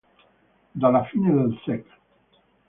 Dalla 0.73 1.03
fine 1.11 1.31
del 1.31 1.61
sec. 1.63 1.85